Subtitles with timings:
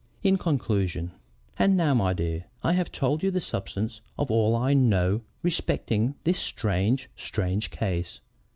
[0.23, 1.11] IN CONCLUSION
[1.59, 6.15] "And now, my dear, I have told you the substance of all I know respecting
[6.23, 8.19] this strange, strange case.